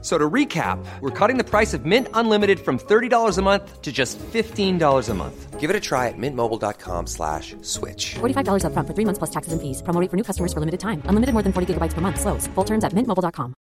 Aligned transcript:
So 0.00 0.16
to 0.16 0.30
recap, 0.30 0.78
we're 1.00 1.10
cutting 1.10 1.38
the 1.38 1.44
price 1.44 1.74
of 1.74 1.84
Mint 1.84 2.06
Unlimited 2.14 2.60
from 2.60 2.78
$30 2.78 3.36
a 3.36 3.42
month 3.42 3.82
to 3.82 3.90
just 3.90 4.16
$15 4.32 5.08
a 5.08 5.14
month. 5.14 5.58
Give 5.58 5.70
it 5.70 5.74
a 5.74 5.80
try 5.80 6.06
at 6.06 6.16
mintmobile.com 6.16 7.08
slash 7.08 7.56
switch. 7.62 8.14
$45 8.20 8.62
upfront 8.62 8.86
for 8.86 8.94
three 8.94 9.04
months 9.04 9.18
plus 9.18 9.30
taxes 9.30 9.52
and 9.52 9.60
fees. 9.60 9.82
Promo 9.82 10.00
rate 10.00 10.08
for 10.08 10.16
new 10.16 10.22
customers 10.22 10.52
for 10.52 10.60
limited 10.60 10.78
time. 10.78 11.02
Unlimited 11.10 11.32
more 11.34 11.42
than 11.42 11.52
40 11.52 11.74
gigabytes 11.74 11.94
per 11.94 12.00
month. 12.00 12.20
Slows. 12.20 12.46
Full 12.54 12.64
terms 12.64 12.84
at 12.84 12.94
mintmobile.com. 12.94 13.54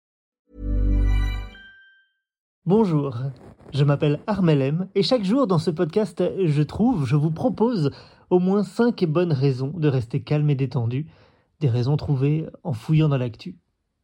Bonjour, 2.67 3.15
je 3.73 3.83
m'appelle 3.83 4.19
Armelem 4.25 4.89
et 4.95 5.03
chaque 5.03 5.23
jour 5.23 5.45
dans 5.45 5.59
ce 5.59 5.69
podcast, 5.69 6.23
je 6.43 6.63
trouve, 6.63 7.05
je 7.05 7.15
vous 7.15 7.29
propose 7.29 7.91
au 8.31 8.39
moins 8.39 8.63
5 8.63 9.05
bonnes 9.05 9.31
raisons 9.33 9.71
de 9.75 9.87
rester 9.87 10.23
calme 10.23 10.49
et 10.49 10.55
détendu. 10.55 11.05
Des 11.59 11.69
raisons 11.69 11.95
trouvées 11.95 12.47
en 12.63 12.73
fouillant 12.73 13.07
dans 13.07 13.17
l'actu. 13.19 13.55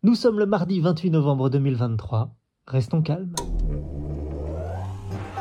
Nous 0.04 0.16
sommes 0.16 0.40
le 0.40 0.48
mardi 0.48 0.80
28 0.80 1.12
novembre 1.12 1.52
2023. 1.52 2.34
Restons 2.66 3.04
calmes. 3.04 3.36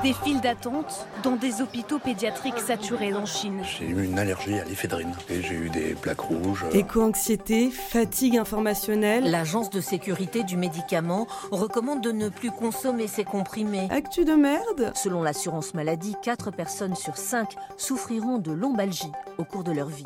Des 0.03 0.13
files 0.13 0.43
d'attente 0.43 1.07
dans 1.25 1.37
des 1.37 1.63
hôpitaux 1.63 1.99
pédiatriques 1.99 2.59
saturés 2.59 3.15
en 3.15 3.25
Chine. 3.25 3.63
J'ai 3.63 3.87
eu 3.87 4.05
une 4.05 4.19
allergie 4.19 4.59
à 4.59 4.65
l'éphédrine 4.67 5.15
et 5.31 5.41
j'ai 5.41 5.55
eu 5.55 5.71
des 5.71 5.95
plaques 5.95 6.21
rouges. 6.21 6.67
Éco-anxiété, 6.75 7.71
fatigue 7.71 8.37
informationnelle. 8.37 9.31
L'agence 9.31 9.71
de 9.71 9.81
sécurité 9.81 10.43
du 10.43 10.59
médicament 10.59 11.27
recommande 11.51 12.03
de 12.03 12.13
ne 12.13 12.29
plus 12.29 12.51
consommer 12.51 13.07
ces 13.07 13.25
comprimés. 13.25 13.89
Actu 13.89 14.27
de 14.27 14.33
merde 14.33 14.93
Selon 14.95 15.23
l'assurance 15.23 15.73
maladie, 15.73 16.17
4 16.23 16.51
personnes 16.51 16.97
sur 16.97 17.17
5 17.17 17.55
souffriront 17.79 18.37
de 18.37 18.53
lombalgie 18.53 19.13
au 19.39 19.45
cours 19.45 19.65
de 19.65 19.73
leur 19.73 19.89
vie. 19.89 20.05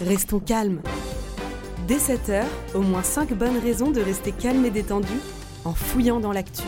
Restons 0.00 0.40
calmes. 0.40 0.80
Dès 1.88 1.96
7h, 1.96 2.44
au 2.74 2.82
moins 2.82 3.02
5 3.02 3.32
bonnes 3.32 3.56
raisons 3.56 3.90
de 3.90 4.02
rester 4.02 4.30
calme 4.30 4.62
et 4.66 4.70
détendu 4.70 5.14
en 5.64 5.72
fouillant 5.72 6.20
dans 6.20 6.32
l'actu. 6.32 6.64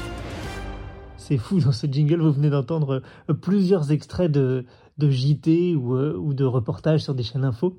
C'est 1.18 1.36
fou, 1.36 1.60
dans 1.60 1.72
ce 1.72 1.86
jingle, 1.86 2.22
vous 2.22 2.32
venez 2.32 2.48
d'entendre 2.48 3.02
euh, 3.28 3.34
plusieurs 3.34 3.92
extraits 3.92 4.32
de, 4.32 4.64
JT 4.98 5.74
ou, 5.74 5.94
euh, 5.94 6.16
ou, 6.16 6.32
de 6.32 6.46
reportages 6.46 7.02
sur 7.02 7.14
des 7.14 7.22
chaînes 7.22 7.44
info. 7.44 7.76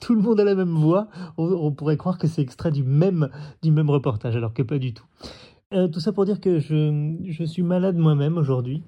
Tout 0.00 0.14
le 0.14 0.22
monde 0.22 0.38
a 0.38 0.44
la 0.44 0.54
même 0.54 0.76
voix. 0.76 1.08
On, 1.36 1.72
pourrait 1.72 1.96
croire 1.96 2.16
que 2.16 2.28
c'est 2.28 2.42
extrait 2.42 2.70
du 2.70 2.84
même, 2.84 3.28
reportage, 3.64 4.36
alors 4.36 4.54
que 4.54 4.62
pas 4.62 4.78
du 4.78 4.94
tout. 4.94 5.06
Euh, 5.72 5.88
tout 5.88 5.98
ça 5.98 6.12
pour 6.12 6.24
dire 6.24 6.40
que 6.40 6.60
je, 6.60 7.44
suis 7.44 7.64
malade 7.64 7.96
moi-même 7.96 8.38
aujourd'hui. 8.38 8.84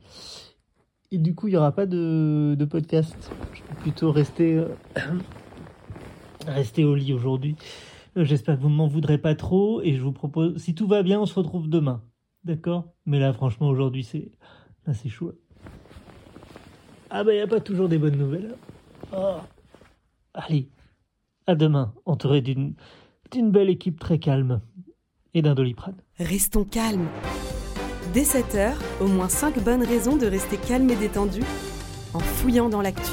Et 1.11 1.19
du 1.19 1.35
coup, 1.35 1.49
il 1.49 1.51
n'y 1.51 1.57
aura 1.57 1.73
pas 1.73 1.87
de, 1.87 2.57
podcast. 2.71 3.33
Je 3.53 3.63
vais 3.63 3.81
plutôt 3.81 4.13
rester 4.23 4.63
au 6.85 6.95
lit 6.95 7.13
aujourd'hui. 7.13 7.57
J'espère 8.17 8.57
que 8.57 8.63
vous 8.63 8.71
ne 8.71 8.75
m'en 8.75 8.89
voudrez 8.89 9.19
pas 9.19 9.35
trop 9.35 9.83
et 9.83 9.95
je 9.95 10.01
vous 10.01 10.13
propose, 10.13 10.57
si 10.57 10.75
tout 10.75 10.87
va 10.87 11.03
bien, 11.03 11.21
on 11.21 11.27
se 11.27 11.35
retrouve 11.35 11.69
demain. 11.69 12.03
D'accord? 12.45 12.85
Mais 13.05 13.19
là, 13.19 13.35
franchement, 13.35 13.69
aujourd'hui, 13.69 14.05
c'est 14.05 14.33
là, 14.87 14.95
c'est. 14.95 15.11
Ah 17.11 17.25
bah, 17.25 17.33
il 17.35 17.37
n'y 17.37 17.43
a 17.43 17.47
pas 17.47 17.61
toujours 17.61 17.89
des 17.91 17.99
bonnes 17.99 18.17
nouvelles. 18.17 18.57
Oh. 19.15 19.37
Allez, 20.33 20.71
à 21.47 21.55
demain, 21.55 21.93
entouré 22.07 22.41
d'une 22.41 22.75
belle 23.35 23.69
équipe 23.69 24.01
très 24.01 24.19
calme 24.19 24.61
et 25.35 25.43
d'un 25.43 25.55
doliprane. 25.55 25.97
Restons 26.19 26.65
calmes. 26.65 27.09
Dès 28.15 28.25
7 28.25 28.55
heures, 28.55 28.79
au 29.01 29.09
moins 29.09 29.29
5 29.29 29.63
bonnes 29.63 29.85
raisons 29.85 30.17
de 30.17 30.27
rester 30.27 30.57
calme 30.57 30.89
et 30.89 30.97
détendu 30.97 31.43
en 32.15 32.21
fouillant 32.21 32.71
dans 32.71 32.81
l'actu. 32.81 33.13